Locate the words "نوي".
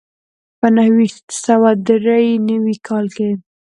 2.49-2.75